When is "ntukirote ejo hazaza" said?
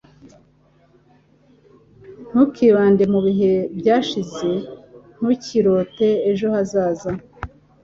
5.17-7.11